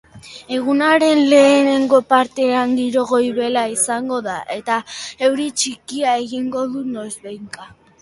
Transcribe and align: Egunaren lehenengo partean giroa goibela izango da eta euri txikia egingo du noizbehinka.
Egunaren 0.55 1.19
lehenengo 1.33 1.99
partean 2.15 2.73
giroa 2.79 3.09
goibela 3.13 3.67
izango 3.75 4.21
da 4.31 4.41
eta 4.59 4.81
euri 5.31 5.49
txikia 5.63 6.19
egingo 6.27 6.69
du 6.77 6.87
noizbehinka. 7.01 7.75